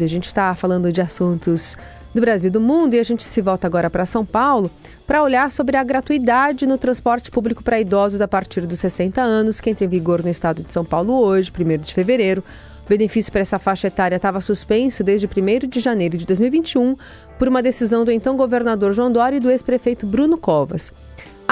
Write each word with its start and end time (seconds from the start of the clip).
A 0.00 0.06
gente 0.06 0.26
está 0.26 0.54
falando 0.54 0.90
de 0.90 1.02
assuntos 1.02 1.76
do 2.14 2.20
Brasil 2.22 2.48
e 2.48 2.50
do 2.50 2.62
mundo 2.62 2.94
e 2.94 2.98
a 2.98 3.02
gente 3.02 3.22
se 3.22 3.42
volta 3.42 3.66
agora 3.66 3.90
para 3.90 4.06
São 4.06 4.24
Paulo 4.24 4.70
para 5.06 5.22
olhar 5.22 5.52
sobre 5.52 5.76
a 5.76 5.84
gratuidade 5.84 6.66
no 6.66 6.78
transporte 6.78 7.30
público 7.30 7.62
para 7.62 7.78
idosos 7.78 8.22
a 8.22 8.26
partir 8.26 8.62
dos 8.62 8.78
60 8.78 9.20
anos, 9.20 9.60
que 9.60 9.68
entra 9.68 9.84
em 9.84 9.88
vigor 9.88 10.22
no 10.22 10.30
estado 10.30 10.62
de 10.62 10.72
São 10.72 10.82
Paulo 10.82 11.12
hoje, 11.12 11.52
1 11.54 11.82
de 11.82 11.92
fevereiro. 11.92 12.42
O 12.86 12.88
benefício 12.88 13.30
para 13.30 13.42
essa 13.42 13.58
faixa 13.58 13.88
etária 13.88 14.16
estava 14.16 14.40
suspenso 14.40 15.04
desde 15.04 15.26
1 15.26 15.68
de 15.68 15.78
janeiro 15.78 16.16
de 16.16 16.24
2021 16.24 16.96
por 17.38 17.46
uma 17.46 17.62
decisão 17.62 18.02
do 18.02 18.10
então 18.10 18.34
governador 18.34 18.94
João 18.94 19.12
Dória 19.12 19.36
e 19.36 19.40
do 19.40 19.50
ex-prefeito 19.50 20.06
Bruno 20.06 20.38
Covas. 20.38 20.90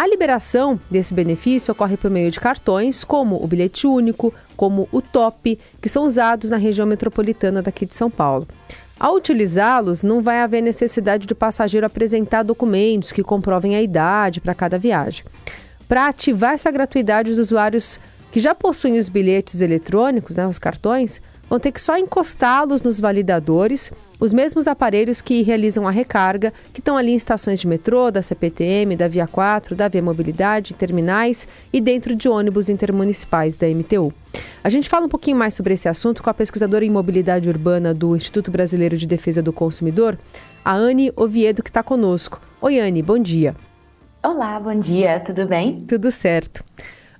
A 0.00 0.06
liberação 0.06 0.80
desse 0.90 1.12
benefício 1.12 1.72
ocorre 1.72 1.94
por 1.94 2.10
meio 2.10 2.30
de 2.30 2.40
cartões, 2.40 3.04
como 3.04 3.36
o 3.36 3.46
bilhete 3.46 3.86
único, 3.86 4.32
como 4.56 4.88
o 4.90 5.02
TOP, 5.02 5.58
que 5.78 5.90
são 5.90 6.06
usados 6.06 6.48
na 6.48 6.56
região 6.56 6.86
metropolitana 6.86 7.60
daqui 7.60 7.84
de 7.84 7.92
São 7.92 8.10
Paulo. 8.10 8.48
Ao 8.98 9.14
utilizá-los, 9.14 10.02
não 10.02 10.22
vai 10.22 10.40
haver 10.40 10.62
necessidade 10.62 11.26
de 11.26 11.34
passageiro 11.34 11.84
apresentar 11.84 12.42
documentos 12.42 13.12
que 13.12 13.22
comprovem 13.22 13.76
a 13.76 13.82
idade 13.82 14.40
para 14.40 14.54
cada 14.54 14.78
viagem. 14.78 15.22
Para 15.86 16.06
ativar 16.06 16.54
essa 16.54 16.70
gratuidade, 16.70 17.30
os 17.30 17.38
usuários 17.38 18.00
que 18.30 18.40
já 18.40 18.54
possuem 18.54 18.98
os 18.98 19.08
bilhetes 19.08 19.60
eletrônicos, 19.60 20.36
né, 20.36 20.46
os 20.46 20.58
cartões, 20.58 21.20
vão 21.48 21.58
ter 21.58 21.72
que 21.72 21.80
só 21.80 21.98
encostá-los 21.98 22.80
nos 22.80 23.00
validadores, 23.00 23.92
os 24.20 24.32
mesmos 24.32 24.68
aparelhos 24.68 25.20
que 25.20 25.42
realizam 25.42 25.88
a 25.88 25.90
recarga, 25.90 26.52
que 26.72 26.80
estão 26.80 26.96
ali 26.96 27.10
em 27.10 27.16
estações 27.16 27.58
de 27.58 27.66
metrô, 27.66 28.08
da 28.08 28.22
CPTM, 28.22 28.94
da 28.94 29.08
Via 29.08 29.26
4, 29.26 29.74
da 29.74 29.88
Via 29.88 30.00
Mobilidade, 30.00 30.74
terminais 30.74 31.48
e 31.72 31.80
dentro 31.80 32.14
de 32.14 32.28
ônibus 32.28 32.68
intermunicipais 32.68 33.56
da 33.56 33.66
MTU. 33.66 34.12
A 34.62 34.70
gente 34.70 34.88
fala 34.88 35.06
um 35.06 35.08
pouquinho 35.08 35.36
mais 35.36 35.54
sobre 35.54 35.74
esse 35.74 35.88
assunto 35.88 36.22
com 36.22 36.30
a 36.30 36.34
pesquisadora 36.34 36.84
em 36.84 36.90
mobilidade 36.90 37.48
urbana 37.48 37.92
do 37.92 38.14
Instituto 38.14 38.50
Brasileiro 38.50 38.96
de 38.96 39.06
Defesa 39.06 39.42
do 39.42 39.52
Consumidor, 39.52 40.16
a 40.64 40.74
Anne 40.74 41.12
Oviedo, 41.16 41.64
que 41.64 41.70
está 41.70 41.82
conosco. 41.82 42.40
Oi, 42.60 42.78
Anne, 42.78 43.02
bom 43.02 43.18
dia. 43.18 43.56
Olá, 44.22 44.60
bom 44.60 44.78
dia, 44.78 45.18
tudo 45.20 45.46
bem? 45.46 45.84
Tudo 45.88 46.10
certo. 46.10 46.62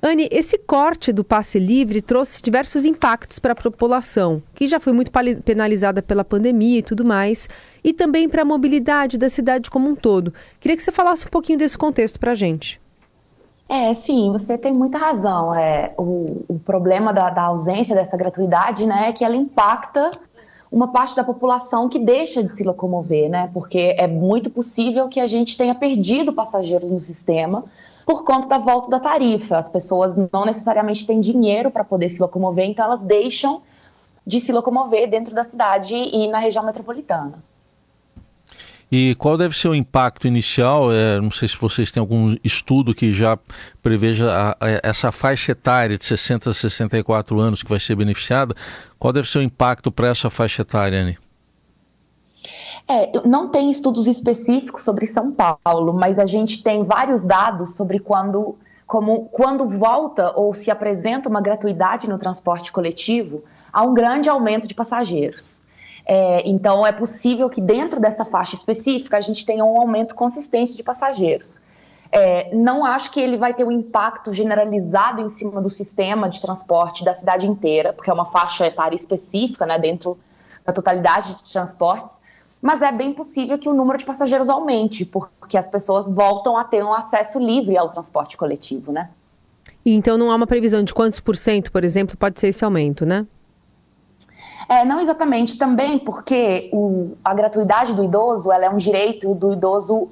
Anne, 0.02 0.28
esse 0.30 0.56
corte 0.56 1.12
do 1.12 1.22
passe 1.22 1.58
livre 1.58 2.00
trouxe 2.00 2.42
diversos 2.42 2.86
impactos 2.86 3.38
para 3.38 3.52
a 3.52 3.56
população, 3.56 4.42
que 4.54 4.66
já 4.66 4.80
foi 4.80 4.94
muito 4.94 5.12
penalizada 5.44 6.00
pela 6.00 6.24
pandemia 6.24 6.78
e 6.78 6.82
tudo 6.82 7.04
mais, 7.04 7.48
e 7.84 7.92
também 7.92 8.26
para 8.26 8.40
a 8.40 8.44
mobilidade 8.44 9.18
da 9.18 9.28
cidade 9.28 9.70
como 9.70 9.90
um 9.90 9.94
todo. 9.94 10.32
Queria 10.58 10.76
que 10.76 10.82
você 10.82 10.90
falasse 10.90 11.26
um 11.26 11.30
pouquinho 11.30 11.58
desse 11.58 11.76
contexto 11.76 12.18
para 12.18 12.30
a 12.30 12.34
gente. 12.34 12.80
É, 13.68 13.94
sim, 13.94 14.32
você 14.32 14.58
tem 14.58 14.72
muita 14.72 14.98
razão. 14.98 15.54
É, 15.54 15.94
o, 15.96 16.44
o 16.48 16.58
problema 16.58 17.12
da, 17.12 17.30
da, 17.30 17.42
ausência 17.42 17.94
dessa 17.94 18.16
gratuidade 18.16 18.84
né, 18.84 19.10
é 19.10 19.12
que 19.12 19.24
ela 19.24 19.36
impacta 19.36 20.10
uma 20.70 20.88
parte 20.88 21.16
da 21.16 21.24
população 21.24 21.88
que 21.88 21.98
deixa 21.98 22.42
de 22.42 22.56
se 22.56 22.62
locomover, 22.62 23.28
né? 23.28 23.50
Porque 23.52 23.94
é 23.98 24.06
muito 24.06 24.48
possível 24.48 25.08
que 25.08 25.18
a 25.18 25.26
gente 25.26 25.56
tenha 25.56 25.74
perdido 25.74 26.32
passageiros 26.32 26.90
no 26.90 27.00
sistema 27.00 27.64
por 28.06 28.24
conta 28.24 28.46
da 28.46 28.58
volta 28.58 28.88
da 28.88 29.00
tarifa. 29.00 29.58
As 29.58 29.68
pessoas 29.68 30.14
não 30.32 30.44
necessariamente 30.44 31.06
têm 31.06 31.20
dinheiro 31.20 31.70
para 31.70 31.84
poder 31.84 32.08
se 32.08 32.20
locomover, 32.20 32.66
então 32.68 32.84
elas 32.84 33.00
deixam 33.00 33.62
de 34.26 34.38
se 34.38 34.52
locomover 34.52 35.10
dentro 35.10 35.34
da 35.34 35.42
cidade 35.42 35.94
e 35.94 36.28
na 36.28 36.38
região 36.38 36.64
metropolitana. 36.64 37.42
E 38.92 39.14
qual 39.14 39.38
deve 39.38 39.56
ser 39.56 39.68
o 39.68 39.74
impacto 39.74 40.26
inicial? 40.26 40.92
É, 40.92 41.20
não 41.20 41.30
sei 41.30 41.46
se 41.46 41.56
vocês 41.56 41.92
têm 41.92 42.00
algum 42.00 42.34
estudo 42.42 42.92
que 42.92 43.14
já 43.14 43.38
preveja 43.80 44.28
a, 44.32 44.50
a, 44.50 44.80
essa 44.82 45.12
faixa 45.12 45.52
etária 45.52 45.96
de 45.96 46.04
60 46.04 46.50
a 46.50 46.54
64 46.54 47.38
anos 47.38 47.62
que 47.62 47.70
vai 47.70 47.78
ser 47.78 47.94
beneficiada. 47.94 48.54
Qual 48.98 49.12
deve 49.12 49.28
ser 49.28 49.38
o 49.38 49.42
impacto 49.42 49.92
para 49.92 50.08
essa 50.08 50.28
faixa 50.28 50.62
etária, 50.62 51.00
Anne? 51.00 51.16
É, 52.88 53.12
não 53.24 53.48
tem 53.48 53.70
estudos 53.70 54.08
específicos 54.08 54.82
sobre 54.82 55.06
São 55.06 55.30
Paulo, 55.30 55.92
mas 55.92 56.18
a 56.18 56.26
gente 56.26 56.60
tem 56.60 56.82
vários 56.82 57.22
dados 57.22 57.76
sobre 57.76 58.00
quando, 58.00 58.58
como, 58.84 59.26
quando 59.26 59.68
volta 59.68 60.32
ou 60.34 60.52
se 60.52 60.68
apresenta 60.68 61.28
uma 61.28 61.40
gratuidade 61.40 62.08
no 62.08 62.18
transporte 62.18 62.72
coletivo, 62.72 63.44
há 63.72 63.84
um 63.84 63.94
grande 63.94 64.28
aumento 64.28 64.66
de 64.66 64.74
passageiros. 64.74 65.59
É, 66.06 66.48
então, 66.48 66.86
é 66.86 66.92
possível 66.92 67.48
que 67.48 67.60
dentro 67.60 68.00
dessa 68.00 68.24
faixa 68.24 68.54
específica 68.54 69.16
a 69.16 69.20
gente 69.20 69.44
tenha 69.44 69.64
um 69.64 69.78
aumento 69.78 70.14
consistente 70.14 70.76
de 70.76 70.82
passageiros. 70.82 71.60
É, 72.12 72.52
não 72.54 72.84
acho 72.84 73.12
que 73.12 73.20
ele 73.20 73.36
vai 73.36 73.54
ter 73.54 73.64
um 73.64 73.70
impacto 73.70 74.32
generalizado 74.32 75.20
em 75.20 75.28
cima 75.28 75.60
do 75.60 75.68
sistema 75.68 76.28
de 76.28 76.40
transporte 76.40 77.04
da 77.04 77.14
cidade 77.14 77.46
inteira, 77.46 77.92
porque 77.92 78.10
é 78.10 78.12
uma 78.12 78.26
faixa 78.26 78.66
etária 78.66 78.96
específica 78.96 79.64
né, 79.64 79.78
dentro 79.78 80.18
da 80.64 80.72
totalidade 80.72 81.34
de 81.36 81.52
transportes, 81.52 82.18
mas 82.60 82.82
é 82.82 82.90
bem 82.90 83.12
possível 83.12 83.56
que 83.58 83.68
o 83.68 83.72
número 83.72 83.96
de 83.96 84.04
passageiros 84.04 84.48
aumente, 84.48 85.04
porque 85.04 85.56
as 85.56 85.68
pessoas 85.68 86.10
voltam 86.10 86.56
a 86.56 86.64
ter 86.64 86.84
um 86.84 86.92
acesso 86.92 87.38
livre 87.38 87.76
ao 87.78 87.88
transporte 87.88 88.36
coletivo, 88.36 88.92
né? 88.92 89.08
Então 89.86 90.18
não 90.18 90.30
há 90.30 90.34
uma 90.34 90.46
previsão 90.46 90.82
de 90.82 90.92
quantos 90.92 91.20
por 91.20 91.36
cento, 91.36 91.72
por 91.72 91.84
exemplo, 91.84 92.16
pode 92.16 92.38
ser 92.38 92.48
esse 92.48 92.64
aumento, 92.64 93.06
né? 93.06 93.26
É, 94.70 94.84
não 94.84 95.00
exatamente, 95.00 95.58
também 95.58 95.98
porque 95.98 96.70
o, 96.72 97.16
a 97.24 97.34
gratuidade 97.34 97.92
do 97.92 98.04
idoso 98.04 98.52
ela 98.52 98.66
é 98.66 98.70
um 98.70 98.76
direito 98.76 99.34
do 99.34 99.52
idoso 99.52 100.10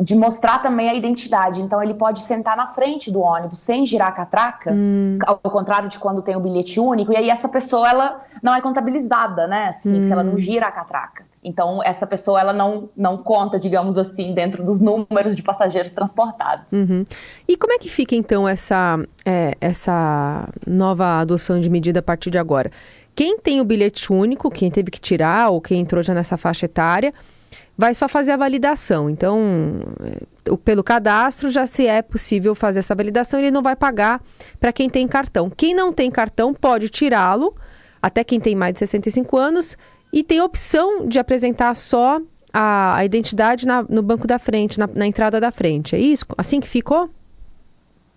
de 0.00 0.14
mostrar 0.14 0.62
também 0.62 0.88
a 0.88 0.94
identidade. 0.94 1.60
Então 1.60 1.82
ele 1.82 1.92
pode 1.92 2.20
sentar 2.20 2.56
na 2.56 2.68
frente 2.68 3.10
do 3.10 3.20
ônibus 3.20 3.58
sem 3.58 3.84
girar 3.84 4.08
a 4.08 4.12
catraca, 4.12 4.72
hum. 4.72 5.18
ao 5.26 5.36
contrário 5.36 5.90
de 5.90 5.98
quando 5.98 6.22
tem 6.22 6.34
o 6.34 6.40
bilhete 6.40 6.80
único, 6.80 7.12
e 7.12 7.16
aí 7.18 7.28
essa 7.28 7.50
pessoa 7.50 7.86
ela 7.86 8.24
não 8.42 8.54
é 8.54 8.62
contabilizada, 8.62 9.46
né? 9.46 9.74
Assim, 9.76 10.06
hum. 10.06 10.10
ela 10.10 10.22
não 10.22 10.34
hum. 10.34 10.38
gira 10.38 10.68
a 10.68 10.72
catraca. 10.72 11.28
Então, 11.42 11.80
essa 11.84 12.06
pessoa 12.06 12.40
ela 12.40 12.52
não, 12.52 12.88
não 12.96 13.16
conta, 13.16 13.58
digamos 13.58 13.96
assim, 13.96 14.34
dentro 14.34 14.64
dos 14.64 14.80
números 14.80 15.36
de 15.36 15.42
passageiros 15.42 15.92
transportados. 15.92 16.66
Uhum. 16.72 17.06
E 17.46 17.56
como 17.56 17.72
é 17.72 17.78
que 17.78 17.88
fica, 17.88 18.14
então, 18.14 18.46
essa, 18.48 18.98
é, 19.24 19.56
essa 19.60 20.48
nova 20.66 21.20
adoção 21.20 21.60
de 21.60 21.70
medida 21.70 22.00
a 22.00 22.02
partir 22.02 22.30
de 22.30 22.38
agora? 22.38 22.70
Quem 23.18 23.36
tem 23.36 23.60
o 23.60 23.64
bilhete 23.64 24.12
único, 24.12 24.48
quem 24.48 24.70
teve 24.70 24.92
que 24.92 25.00
tirar 25.00 25.48
ou 25.48 25.60
quem 25.60 25.80
entrou 25.80 26.00
já 26.04 26.14
nessa 26.14 26.36
faixa 26.36 26.66
etária, 26.66 27.12
vai 27.76 27.92
só 27.92 28.08
fazer 28.08 28.30
a 28.30 28.36
validação. 28.36 29.10
Então, 29.10 29.80
é, 30.04 30.56
pelo 30.58 30.84
cadastro, 30.84 31.50
já 31.50 31.66
se 31.66 31.84
é 31.84 32.00
possível 32.00 32.54
fazer 32.54 32.78
essa 32.78 32.94
validação, 32.94 33.40
ele 33.40 33.50
não 33.50 33.60
vai 33.60 33.74
pagar 33.74 34.22
para 34.60 34.72
quem 34.72 34.88
tem 34.88 35.08
cartão. 35.08 35.50
Quem 35.50 35.74
não 35.74 35.92
tem 35.92 36.12
cartão 36.12 36.54
pode 36.54 36.88
tirá-lo, 36.90 37.56
até 38.00 38.22
quem 38.22 38.38
tem 38.38 38.54
mais 38.54 38.74
de 38.74 38.78
65 38.78 39.36
anos 39.36 39.76
e 40.12 40.22
tem 40.22 40.40
opção 40.40 41.04
de 41.04 41.18
apresentar 41.18 41.74
só 41.74 42.20
a, 42.52 42.98
a 42.98 43.04
identidade 43.04 43.66
na, 43.66 43.82
no 43.82 44.00
banco 44.00 44.28
da 44.28 44.38
frente, 44.38 44.78
na, 44.78 44.88
na 44.94 45.08
entrada 45.08 45.40
da 45.40 45.50
frente. 45.50 45.96
É 45.96 45.98
isso? 45.98 46.24
Assim 46.36 46.60
que 46.60 46.68
ficou? 46.68 47.10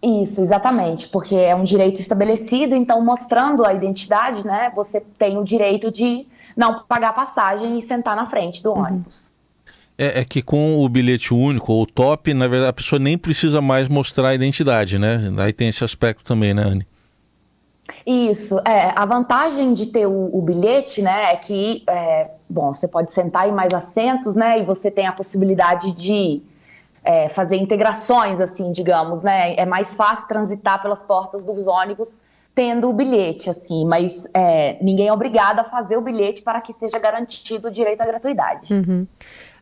Isso, 0.03 0.41
exatamente, 0.41 1.07
porque 1.07 1.35
é 1.35 1.55
um 1.55 1.63
direito 1.63 1.99
estabelecido, 2.01 2.75
então 2.75 3.03
mostrando 3.05 3.63
a 3.63 3.71
identidade, 3.71 4.45
né, 4.45 4.71
você 4.75 4.99
tem 4.99 5.37
o 5.37 5.43
direito 5.43 5.91
de 5.91 6.25
não 6.57 6.83
pagar 6.83 7.13
passagem 7.13 7.77
e 7.77 7.81
sentar 7.83 8.15
na 8.15 8.25
frente 8.27 8.63
do 8.63 8.71
uhum. 8.71 8.83
ônibus. 8.83 9.29
É, 9.95 10.21
é, 10.21 10.25
que 10.25 10.41
com 10.41 10.79
o 10.79 10.89
bilhete 10.89 11.31
único 11.31 11.71
ou 11.71 11.85
top, 11.85 12.33
na 12.33 12.47
verdade, 12.47 12.71
a 12.71 12.73
pessoa 12.73 12.97
nem 12.97 13.15
precisa 13.15 13.61
mais 13.61 13.87
mostrar 13.87 14.29
a 14.29 14.35
identidade, 14.35 14.97
né? 14.97 15.31
Aí 15.37 15.53
tem 15.53 15.67
esse 15.67 15.83
aspecto 15.83 16.23
também, 16.23 16.53
né, 16.55 16.63
Anne? 16.63 16.87
Isso, 18.05 18.59
é, 18.65 18.93
a 18.95 19.05
vantagem 19.05 19.73
de 19.75 19.85
ter 19.85 20.07
o, 20.07 20.35
o 20.35 20.41
bilhete, 20.41 21.03
né, 21.03 21.33
é 21.33 21.35
que, 21.35 21.83
é, 21.87 22.31
bom, 22.49 22.73
você 22.73 22.87
pode 22.87 23.11
sentar 23.11 23.47
em 23.47 23.51
mais 23.51 23.71
assentos, 23.73 24.33
né, 24.33 24.59
e 24.59 24.63
você 24.63 24.89
tem 24.89 25.05
a 25.05 25.11
possibilidade 25.11 25.91
de 25.91 26.41
é, 27.03 27.29
fazer 27.29 27.55
integrações, 27.55 28.39
assim, 28.39 28.71
digamos, 28.71 29.21
né, 29.21 29.55
é 29.55 29.65
mais 29.65 29.93
fácil 29.93 30.27
transitar 30.27 30.81
pelas 30.81 31.01
portas 31.03 31.43
dos 31.43 31.67
ônibus 31.67 32.23
tendo 32.53 32.89
o 32.89 32.93
bilhete, 32.93 33.49
assim, 33.49 33.85
mas 33.85 34.27
é, 34.33 34.77
ninguém 34.81 35.07
é 35.07 35.13
obrigado 35.13 35.59
a 35.59 35.63
fazer 35.63 35.95
o 35.95 36.01
bilhete 36.01 36.41
para 36.41 36.59
que 36.59 36.73
seja 36.73 36.99
garantido 36.99 37.69
o 37.69 37.71
direito 37.71 38.01
à 38.01 38.05
gratuidade. 38.05 38.73
Uhum. 38.73 39.07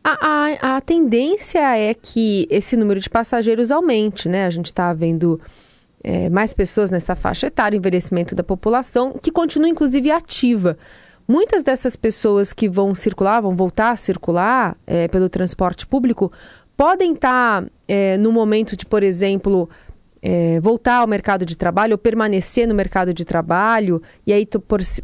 A, 0.02 0.18
a, 0.20 0.76
a 0.76 0.80
tendência 0.80 1.78
é 1.78 1.94
que 1.94 2.48
esse 2.50 2.76
número 2.76 2.98
de 2.98 3.08
passageiros 3.08 3.70
aumente, 3.70 4.28
né, 4.28 4.44
a 4.44 4.50
gente 4.50 4.66
está 4.66 4.92
vendo 4.92 5.40
é, 6.02 6.28
mais 6.30 6.52
pessoas 6.52 6.90
nessa 6.90 7.14
faixa 7.14 7.46
etária, 7.46 7.76
envelhecimento 7.76 8.34
da 8.34 8.42
população, 8.42 9.12
que 9.22 9.30
continua 9.30 9.68
inclusive 9.68 10.10
ativa. 10.10 10.76
Muitas 11.28 11.62
dessas 11.62 11.94
pessoas 11.94 12.52
que 12.52 12.68
vão 12.68 12.92
circular, 12.92 13.40
vão 13.40 13.54
voltar 13.54 13.92
a 13.92 13.96
circular 13.96 14.76
é, 14.84 15.06
pelo 15.06 15.28
transporte 15.28 15.86
público, 15.86 16.32
podem 16.80 17.12
estar 17.12 17.66
é, 17.86 18.16
no 18.16 18.32
momento 18.32 18.74
de, 18.74 18.86
por 18.86 19.02
exemplo, 19.02 19.68
é, 20.22 20.58
voltar 20.60 21.00
ao 21.00 21.06
mercado 21.06 21.44
de 21.44 21.54
trabalho 21.54 21.92
ou 21.92 21.98
permanecer 21.98 22.66
no 22.66 22.74
mercado 22.74 23.12
de 23.12 23.22
trabalho 23.22 24.02
e 24.26 24.32
aí 24.32 24.48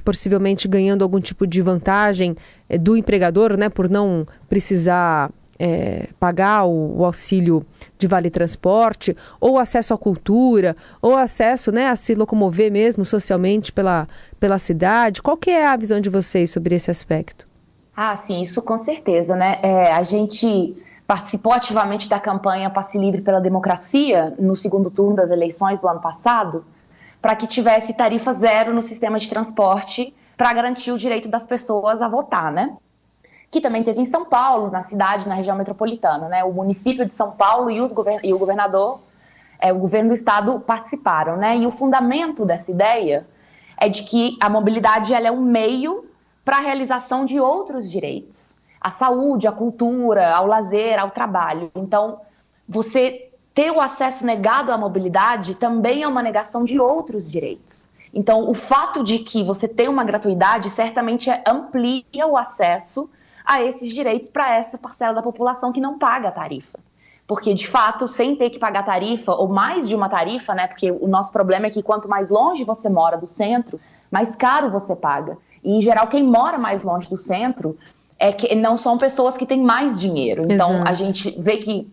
possivelmente 0.02 0.66
ganhando 0.66 1.02
algum 1.02 1.20
tipo 1.20 1.46
de 1.46 1.60
vantagem 1.60 2.34
é, 2.66 2.78
do 2.78 2.96
empregador, 2.96 3.58
né, 3.58 3.68
por 3.68 3.90
não 3.90 4.26
precisar 4.48 5.30
é, 5.58 6.08
pagar 6.18 6.64
o, 6.64 7.00
o, 7.00 7.04
auxílio 7.04 7.62
de 7.98 8.06
vale 8.06 8.30
transporte, 8.30 9.14
ou 9.38 9.58
acesso 9.58 9.92
à 9.92 9.98
cultura, 9.98 10.74
ou 11.02 11.14
acesso 11.14 11.70
né, 11.70 11.88
a 11.88 11.96
se 11.96 12.14
locomover 12.14 12.72
mesmo 12.72 13.04
socialmente 13.04 13.70
pela, 13.70 14.08
pela 14.40 14.58
cidade. 14.58 15.20
Qual 15.20 15.36
que 15.36 15.50
é 15.50 15.66
a 15.66 15.76
visão 15.76 16.00
de 16.00 16.08
vocês 16.08 16.50
sobre 16.50 16.74
esse 16.74 16.90
aspecto? 16.90 17.46
Ah, 17.94 18.16
sim, 18.16 18.40
isso 18.40 18.62
com 18.62 18.78
certeza, 18.78 19.36
né? 19.36 19.58
É, 19.62 19.92
a 19.92 20.02
gente 20.02 20.74
participou 21.06 21.52
ativamente 21.52 22.08
da 22.08 22.18
campanha 22.18 22.68
Passe 22.68 22.98
Livre 22.98 23.22
pela 23.22 23.40
Democracia 23.40 24.34
no 24.38 24.56
segundo 24.56 24.90
turno 24.90 25.14
das 25.14 25.30
eleições 25.30 25.78
do 25.78 25.88
ano 25.88 26.00
passado, 26.00 26.64
para 27.22 27.36
que 27.36 27.46
tivesse 27.46 27.92
tarifa 27.94 28.34
zero 28.34 28.74
no 28.74 28.82
sistema 28.82 29.18
de 29.18 29.28
transporte 29.28 30.14
para 30.36 30.52
garantir 30.52 30.92
o 30.92 30.98
direito 30.98 31.28
das 31.28 31.46
pessoas 31.46 32.02
a 32.02 32.08
votar, 32.08 32.52
né? 32.52 32.76
Que 33.50 33.60
também 33.60 33.84
teve 33.84 34.00
em 34.00 34.04
São 34.04 34.24
Paulo, 34.24 34.70
na 34.70 34.84
cidade, 34.84 35.28
na 35.28 35.34
região 35.34 35.56
metropolitana, 35.56 36.28
né? 36.28 36.44
O 36.44 36.52
município 36.52 37.06
de 37.06 37.14
São 37.14 37.30
Paulo 37.30 37.70
e, 37.70 37.88
govern 37.88 38.20
e 38.26 38.34
o 38.34 38.38
governador, 38.38 39.00
é, 39.58 39.72
o 39.72 39.78
governo 39.78 40.10
do 40.10 40.14
estado 40.14 40.60
participaram, 40.60 41.36
né? 41.36 41.56
E 41.56 41.66
o 41.66 41.70
fundamento 41.70 42.44
dessa 42.44 42.70
ideia 42.70 43.26
é 43.78 43.88
de 43.88 44.02
que 44.02 44.36
a 44.40 44.48
mobilidade 44.48 45.14
ela 45.14 45.28
é 45.28 45.30
um 45.30 45.40
meio 45.40 46.04
para 46.44 46.58
a 46.58 46.60
realização 46.60 47.24
de 47.24 47.40
outros 47.40 47.90
direitos, 47.90 48.55
a 48.80 48.90
saúde, 48.90 49.46
a 49.46 49.52
cultura, 49.52 50.34
ao 50.34 50.46
lazer, 50.46 50.98
ao 50.98 51.10
trabalho. 51.10 51.70
Então, 51.74 52.20
você 52.68 53.30
ter 53.54 53.70
o 53.70 53.80
acesso 53.80 54.24
negado 54.26 54.70
à 54.70 54.76
mobilidade 54.76 55.54
também 55.54 56.02
é 56.02 56.08
uma 56.08 56.22
negação 56.22 56.64
de 56.64 56.78
outros 56.78 57.30
direitos. 57.30 57.90
Então, 58.12 58.50
o 58.50 58.54
fato 58.54 59.04
de 59.04 59.18
que 59.18 59.44
você 59.44 59.68
tem 59.68 59.88
uma 59.88 60.04
gratuidade 60.04 60.70
certamente 60.70 61.30
amplia 61.46 62.26
o 62.26 62.36
acesso 62.36 63.10
a 63.44 63.62
esses 63.62 63.94
direitos 63.94 64.30
para 64.30 64.56
essa 64.56 64.76
parcela 64.76 65.14
da 65.14 65.22
população 65.22 65.72
que 65.72 65.80
não 65.80 65.98
paga 65.98 66.28
a 66.28 66.32
tarifa. 66.32 66.78
Porque, 67.26 67.54
de 67.54 67.66
fato, 67.66 68.06
sem 68.06 68.36
ter 68.36 68.50
que 68.50 68.58
pagar 68.58 68.84
tarifa, 68.84 69.32
ou 69.32 69.48
mais 69.48 69.88
de 69.88 69.94
uma 69.94 70.08
tarifa, 70.08 70.54
né? 70.54 70.66
Porque 70.66 70.90
o 70.90 71.06
nosso 71.06 71.32
problema 71.32 71.66
é 71.66 71.70
que 71.70 71.82
quanto 71.82 72.08
mais 72.08 72.30
longe 72.30 72.64
você 72.64 72.88
mora 72.88 73.16
do 73.16 73.26
centro, 73.26 73.80
mais 74.10 74.36
caro 74.36 74.70
você 74.70 74.94
paga. 74.94 75.36
E, 75.62 75.76
em 75.76 75.80
geral, 75.80 76.06
quem 76.06 76.22
mora 76.22 76.56
mais 76.56 76.82
longe 76.82 77.08
do 77.08 77.16
centro 77.16 77.76
é 78.18 78.32
que 78.32 78.54
não 78.54 78.76
são 78.76 78.96
pessoas 78.98 79.36
que 79.36 79.46
têm 79.46 79.62
mais 79.62 80.00
dinheiro. 80.00 80.44
Então, 80.50 80.74
Exato. 80.76 80.90
a 80.90 80.94
gente 80.94 81.30
vê 81.38 81.58
que 81.58 81.88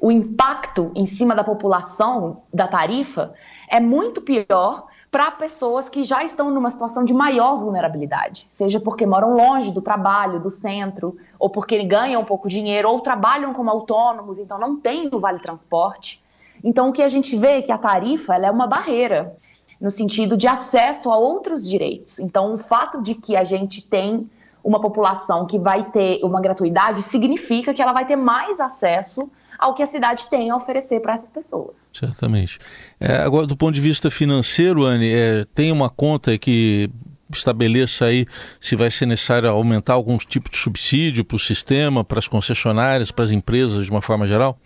o 0.00 0.10
impacto 0.10 0.92
em 0.94 1.06
cima 1.06 1.34
da 1.34 1.42
população 1.42 2.42
da 2.52 2.66
tarifa 2.66 3.34
é 3.68 3.80
muito 3.80 4.20
pior 4.20 4.86
para 5.10 5.30
pessoas 5.30 5.88
que 5.88 6.02
já 6.02 6.24
estão 6.24 6.50
numa 6.50 6.72
situação 6.72 7.04
de 7.04 7.14
maior 7.14 7.56
vulnerabilidade, 7.60 8.48
seja 8.50 8.80
porque 8.80 9.06
moram 9.06 9.34
longe 9.34 9.70
do 9.70 9.80
trabalho, 9.80 10.40
do 10.40 10.50
centro, 10.50 11.16
ou 11.38 11.48
porque 11.48 11.84
ganham 11.84 12.24
pouco 12.24 12.48
dinheiro, 12.48 12.88
ou 12.88 13.00
trabalham 13.00 13.52
como 13.52 13.70
autônomos, 13.70 14.40
então 14.40 14.58
não 14.58 14.76
tem 14.76 15.08
o 15.12 15.20
vale 15.20 15.38
transporte. 15.38 16.20
Então 16.64 16.88
o 16.88 16.92
que 16.92 17.00
a 17.00 17.08
gente 17.08 17.36
vê 17.36 17.58
é 17.58 17.62
que 17.62 17.70
a 17.70 17.78
tarifa 17.78 18.34
é 18.34 18.50
uma 18.50 18.66
barreira 18.66 19.36
no 19.80 19.90
sentido 19.90 20.36
de 20.36 20.48
acesso 20.48 21.10
a 21.12 21.16
outros 21.16 21.64
direitos. 21.64 22.18
Então 22.18 22.52
o 22.52 22.58
fato 22.58 23.00
de 23.00 23.14
que 23.14 23.36
a 23.36 23.44
gente 23.44 23.82
tem 23.82 24.28
uma 24.64 24.80
população 24.80 25.46
que 25.46 25.58
vai 25.58 25.84
ter 25.90 26.20
uma 26.24 26.40
gratuidade 26.40 27.02
significa 27.02 27.74
que 27.74 27.82
ela 27.82 27.92
vai 27.92 28.06
ter 28.06 28.16
mais 28.16 28.58
acesso 28.58 29.30
ao 29.58 29.74
que 29.74 29.82
a 29.82 29.86
cidade 29.86 30.28
tem 30.28 30.50
a 30.50 30.56
oferecer 30.56 31.00
para 31.00 31.14
essas 31.14 31.30
pessoas. 31.30 31.76
Certamente. 31.92 32.58
É, 32.98 33.18
agora, 33.18 33.46
do 33.46 33.56
ponto 33.56 33.74
de 33.74 33.80
vista 33.80 34.10
financeiro, 34.10 34.84
Anne, 34.84 35.12
é, 35.12 35.44
tem 35.54 35.70
uma 35.70 35.88
conta 35.88 36.36
que 36.38 36.90
estabeleça 37.32 38.06
aí 38.06 38.26
se 38.60 38.74
vai 38.76 38.90
ser 38.90 39.06
necessário 39.06 39.48
aumentar 39.48 39.94
algum 39.94 40.16
tipo 40.18 40.50
de 40.50 40.56
subsídio 40.56 41.24
para 41.24 41.36
o 41.36 41.38
sistema, 41.38 42.02
para 42.02 42.18
as 42.18 42.28
concessionárias, 42.28 43.10
para 43.10 43.24
as 43.24 43.30
empresas 43.30 43.84
de 43.84 43.90
uma 43.90 44.02
forma 44.02 44.26
geral? 44.26 44.58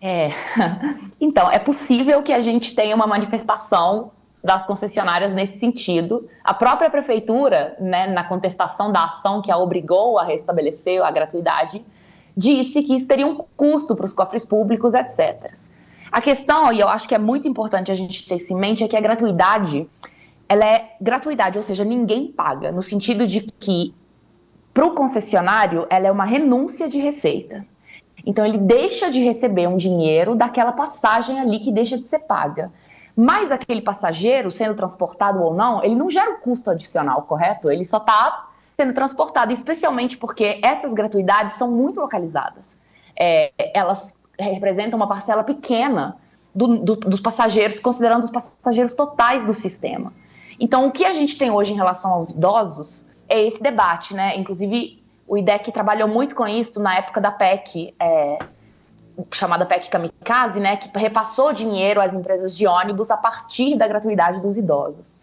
É, 0.00 0.30
então, 1.20 1.50
é 1.50 1.58
possível 1.58 2.22
que 2.22 2.32
a 2.32 2.40
gente 2.40 2.74
tenha 2.74 2.94
uma 2.94 3.06
manifestação 3.06 4.12
das 4.42 4.64
concessionárias 4.64 5.32
nesse 5.32 5.58
sentido. 5.58 6.28
A 6.42 6.54
própria 6.54 6.90
prefeitura, 6.90 7.76
né, 7.78 8.06
na 8.06 8.24
contestação 8.24 8.90
da 8.90 9.04
ação 9.04 9.42
que 9.42 9.50
a 9.50 9.56
obrigou 9.56 10.18
a 10.18 10.24
restabelecer 10.24 11.02
a 11.02 11.10
gratuidade, 11.10 11.84
disse 12.36 12.82
que 12.82 12.94
isso 12.94 13.06
teria 13.06 13.26
um 13.26 13.44
custo 13.56 13.94
para 13.94 14.04
os 14.04 14.12
cofres 14.12 14.44
públicos, 14.44 14.94
etc. 14.94 15.52
A 16.10 16.20
questão, 16.20 16.72
e 16.72 16.80
eu 16.80 16.88
acho 16.88 17.06
que 17.06 17.14
é 17.14 17.18
muito 17.18 17.46
importante 17.46 17.92
a 17.92 17.94
gente 17.94 18.26
ter 18.26 18.36
isso 18.36 18.52
em 18.52 18.56
mente, 18.56 18.82
é 18.82 18.88
que 18.88 18.96
a 18.96 19.00
gratuidade, 19.00 19.88
ela 20.48 20.64
é 20.64 20.96
gratuidade, 21.00 21.56
ou 21.56 21.62
seja, 21.62 21.84
ninguém 21.84 22.32
paga, 22.32 22.72
no 22.72 22.82
sentido 22.82 23.26
de 23.26 23.42
que 23.42 23.94
para 24.72 24.86
o 24.86 24.94
concessionário 24.94 25.86
ela 25.90 26.06
é 26.06 26.12
uma 26.12 26.24
renúncia 26.24 26.88
de 26.88 26.98
receita. 26.98 27.64
Então 28.24 28.44
ele 28.44 28.58
deixa 28.58 29.10
de 29.10 29.22
receber 29.22 29.66
um 29.66 29.76
dinheiro 29.76 30.34
daquela 30.34 30.72
passagem 30.72 31.38
ali 31.40 31.58
que 31.58 31.72
deixa 31.72 31.96
de 31.96 32.06
ser 32.08 32.20
paga. 32.20 32.70
Mas 33.16 33.50
aquele 33.50 33.82
passageiro, 33.82 34.50
sendo 34.50 34.74
transportado 34.74 35.42
ou 35.42 35.54
não, 35.54 35.82
ele 35.82 35.94
não 35.94 36.10
gera 36.10 36.30
um 36.30 36.36
custo 36.36 36.70
adicional, 36.70 37.22
correto? 37.22 37.70
Ele 37.70 37.84
só 37.84 37.98
está 37.98 38.48
sendo 38.76 38.94
transportado, 38.94 39.52
especialmente 39.52 40.16
porque 40.16 40.58
essas 40.62 40.92
gratuidades 40.92 41.58
são 41.58 41.70
muito 41.70 42.00
localizadas. 42.00 42.64
É, 43.18 43.52
elas 43.74 44.14
representam 44.38 44.96
uma 44.96 45.06
parcela 45.06 45.44
pequena 45.44 46.16
do, 46.54 46.78
do, 46.78 46.96
dos 46.96 47.20
passageiros, 47.20 47.78
considerando 47.78 48.24
os 48.24 48.30
passageiros 48.30 48.94
totais 48.94 49.44
do 49.44 49.52
sistema. 49.52 50.12
Então, 50.58 50.86
o 50.86 50.92
que 50.92 51.04
a 51.04 51.12
gente 51.12 51.36
tem 51.36 51.50
hoje 51.50 51.72
em 51.72 51.76
relação 51.76 52.12
aos 52.12 52.30
idosos 52.30 53.06
é 53.28 53.46
esse 53.46 53.62
debate, 53.62 54.14
né? 54.14 54.36
Inclusive, 54.36 55.02
o 55.26 55.38
IDEC 55.38 55.72
trabalhou 55.72 56.08
muito 56.08 56.34
com 56.34 56.46
isso 56.46 56.80
na 56.80 56.96
época 56.96 57.20
da 57.20 57.30
PEC, 57.30 57.94
é, 57.98 58.38
chamada 59.30 59.66
PEC 59.66 59.88
Kamikaze, 59.88 60.60
né? 60.60 60.76
Que 60.76 60.96
repassou 60.98 61.52
dinheiro 61.52 62.00
às 62.00 62.14
empresas 62.14 62.56
de 62.56 62.66
ônibus 62.66 63.10
a 63.10 63.16
partir 63.16 63.76
da 63.76 63.86
gratuidade 63.86 64.40
dos 64.40 64.56
idosos. 64.56 65.20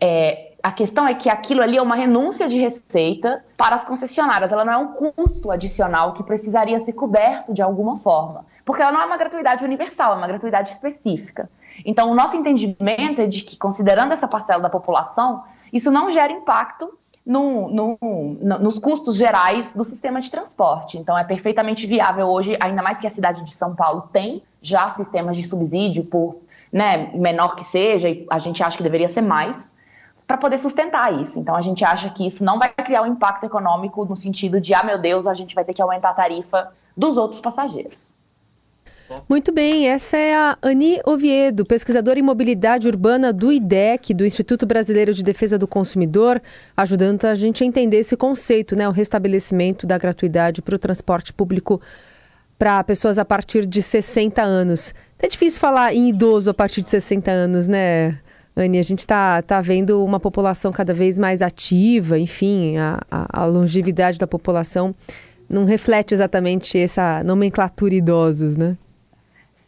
É, 0.00 0.52
a 0.62 0.72
questão 0.72 1.06
é 1.06 1.14
que 1.14 1.28
aquilo 1.28 1.62
ali 1.62 1.76
é 1.76 1.82
uma 1.82 1.94
renúncia 1.94 2.48
de 2.48 2.58
receita 2.58 3.44
para 3.56 3.76
as 3.76 3.84
concessionárias. 3.84 4.52
Ela 4.52 4.64
não 4.64 4.72
é 4.72 4.76
um 4.76 4.92
custo 4.92 5.50
adicional 5.50 6.12
que 6.12 6.22
precisaria 6.22 6.78
ser 6.80 6.92
coberto 6.92 7.52
de 7.52 7.62
alguma 7.62 7.98
forma. 7.98 8.44
Porque 8.64 8.82
ela 8.82 8.92
não 8.92 9.02
é 9.02 9.06
uma 9.06 9.16
gratuidade 9.16 9.64
universal, 9.64 10.14
é 10.14 10.16
uma 10.16 10.26
gratuidade 10.26 10.70
específica. 10.70 11.50
Então, 11.84 12.10
o 12.10 12.14
nosso 12.14 12.36
entendimento 12.36 13.20
é 13.20 13.26
de 13.26 13.42
que, 13.42 13.56
considerando 13.56 14.12
essa 14.12 14.28
parcela 14.28 14.62
da 14.62 14.70
população, 14.70 15.44
isso 15.72 15.90
não 15.90 16.10
gera 16.10 16.32
impacto 16.32 16.98
no, 17.24 17.70
no, 17.70 17.98
no, 18.00 18.58
nos 18.58 18.78
custos 18.78 19.16
gerais 19.16 19.72
do 19.74 19.84
sistema 19.84 20.20
de 20.20 20.30
transporte. 20.30 20.98
Então, 20.98 21.16
é 21.16 21.24
perfeitamente 21.24 21.86
viável 21.86 22.26
hoje, 22.26 22.56
ainda 22.60 22.82
mais 22.82 22.98
que 22.98 23.06
a 23.06 23.10
cidade 23.10 23.44
de 23.44 23.54
São 23.54 23.74
Paulo 23.74 24.08
tem 24.12 24.42
já 24.62 24.90
sistemas 24.90 25.36
de 25.36 25.44
subsídio, 25.44 26.04
por 26.04 26.36
né, 26.72 27.10
menor 27.14 27.56
que 27.56 27.64
seja, 27.64 28.08
e 28.08 28.26
a 28.30 28.38
gente 28.38 28.62
acha 28.62 28.76
que 28.76 28.82
deveria 28.82 29.08
ser 29.08 29.22
mais 29.22 29.70
para 30.26 30.38
poder 30.38 30.58
sustentar 30.58 31.12
isso. 31.20 31.38
Então 31.38 31.56
a 31.56 31.62
gente 31.62 31.84
acha 31.84 32.08
que 32.10 32.26
isso 32.26 32.44
não 32.44 32.58
vai 32.58 32.68
criar 32.68 33.02
um 33.02 33.06
impacto 33.06 33.44
econômico 33.44 34.04
no 34.04 34.16
sentido 34.16 34.60
de, 34.60 34.72
ah, 34.72 34.84
meu 34.84 34.98
Deus, 34.98 35.26
a 35.26 35.34
gente 35.34 35.54
vai 35.54 35.64
ter 35.64 35.74
que 35.74 35.82
aumentar 35.82 36.10
a 36.10 36.14
tarifa 36.14 36.72
dos 36.96 37.16
outros 37.16 37.40
passageiros. 37.40 38.12
Muito 39.28 39.52
bem, 39.52 39.88
essa 39.88 40.16
é 40.16 40.34
a 40.34 40.58
Ani 40.62 41.00
Oviedo, 41.04 41.64
pesquisadora 41.64 42.18
em 42.18 42.22
mobilidade 42.22 42.86
urbana 42.86 43.32
do 43.32 43.52
IDEC, 43.52 44.14
do 44.14 44.24
Instituto 44.24 44.66
Brasileiro 44.66 45.12
de 45.12 45.22
Defesa 45.22 45.58
do 45.58 45.66
Consumidor, 45.66 46.40
ajudando 46.76 47.24
a 47.24 47.34
gente 47.34 47.64
a 47.64 47.66
entender 47.66 47.98
esse 47.98 48.16
conceito, 48.16 48.76
né, 48.76 48.88
o 48.88 48.92
restabelecimento 48.92 49.86
da 49.86 49.98
gratuidade 49.98 50.62
para 50.62 50.74
o 50.74 50.78
transporte 50.78 51.32
público 51.32 51.80
para 52.58 52.84
pessoas 52.84 53.18
a 53.18 53.24
partir 53.24 53.66
de 53.66 53.82
60 53.82 54.42
anos. 54.42 54.94
É 55.18 55.26
difícil 55.26 55.60
falar 55.60 55.94
em 55.94 56.08
idoso 56.10 56.50
a 56.50 56.54
partir 56.54 56.82
de 56.82 56.90
60 56.90 57.30
anos, 57.30 57.66
né, 57.66 58.18
Anne, 58.56 58.78
a 58.78 58.82
gente 58.82 59.00
está 59.00 59.40
tá 59.42 59.60
vendo 59.60 60.04
uma 60.04 60.20
população 60.20 60.70
cada 60.72 60.92
vez 60.92 61.18
mais 61.18 61.40
ativa, 61.40 62.18
enfim, 62.18 62.76
a, 62.76 63.00
a, 63.10 63.42
a, 63.42 63.44
longevidade 63.46 64.18
da 64.18 64.26
população 64.26 64.94
não 65.48 65.64
reflete 65.64 66.14
exatamente 66.14 66.78
essa 66.78 67.24
nomenclatura 67.24 67.94
idosos, 67.94 68.56
né? 68.56 68.76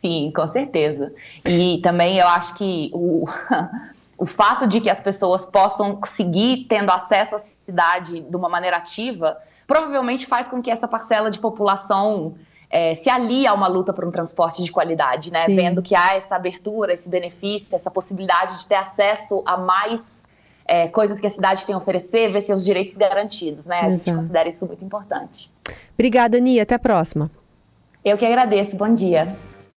Sim, 0.02 0.32
com 0.34 0.50
certeza. 0.50 1.12
E 1.46 1.80
também 1.82 2.18
eu 2.18 2.26
acho 2.26 2.54
que 2.54 2.90
o, 2.92 3.26
o 4.18 4.26
fato 4.26 4.66
de 4.66 4.80
que 4.80 4.90
as 4.90 5.00
pessoas 5.00 5.46
possam 5.46 6.00
seguir 6.06 6.66
tendo 6.68 6.90
acesso 6.90 7.36
à 7.36 7.40
cidade 7.64 8.20
de 8.20 8.36
uma 8.36 8.48
maneira 8.48 8.76
ativa 8.76 9.38
provavelmente 9.66 10.26
faz 10.26 10.48
com 10.48 10.60
que 10.60 10.70
essa 10.70 10.88
parcela 10.88 11.30
de 11.30 11.38
população 11.38 12.34
é, 12.68 12.94
se 12.94 13.08
alia 13.08 13.50
a 13.50 13.54
uma 13.54 13.68
luta 13.68 13.92
por 13.92 14.04
um 14.04 14.10
transporte 14.10 14.62
de 14.62 14.72
qualidade, 14.72 15.30
né? 15.30 15.46
Sim. 15.46 15.56
Vendo 15.56 15.82
que 15.82 15.94
há 15.94 16.16
essa 16.16 16.34
abertura, 16.34 16.92
esse 16.92 17.08
benefício, 17.08 17.76
essa 17.76 17.90
possibilidade 17.90 18.58
de 18.58 18.66
ter 18.66 18.74
acesso 18.74 19.42
a 19.46 19.56
mais 19.56 20.22
é, 20.66 20.88
coisas 20.88 21.20
que 21.20 21.26
a 21.26 21.30
cidade 21.30 21.64
tem 21.64 21.74
a 21.74 21.78
oferecer, 21.78 22.32
ver 22.32 22.42
seus 22.42 22.64
direitos 22.64 22.96
garantidos, 22.96 23.66
né? 23.66 23.80
A 23.82 23.88
Exato. 23.88 24.04
gente 24.04 24.16
considera 24.16 24.48
isso 24.48 24.66
muito 24.66 24.84
importante. 24.84 25.50
Obrigada, 25.94 26.40
Nia. 26.40 26.62
Até 26.62 26.74
a 26.74 26.78
próxima. 26.78 27.30
Eu 28.04 28.18
que 28.18 28.24
agradeço. 28.24 28.74
Bom 28.76 28.92
dia. 28.94 29.36